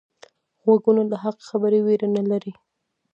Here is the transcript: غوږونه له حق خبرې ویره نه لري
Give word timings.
غوږونه 0.61 1.01
له 1.11 1.17
حق 1.23 1.37
خبرې 1.49 1.79
ویره 1.81 2.07
نه 2.15 2.23
لري 2.29 2.53